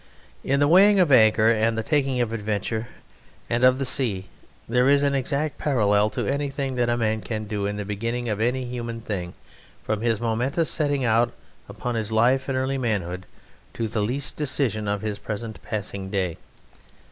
[0.43, 2.87] In the weighing of anchor and the taking of adventure
[3.51, 4.29] and of the sea
[4.67, 8.27] there is an exact parallel to anything that any man can do in the beginning
[8.27, 9.35] of any human thing,
[9.83, 11.33] from his momentous setting out
[11.69, 13.27] upon his life in early manhood
[13.75, 16.37] to the least decision of his present passing day.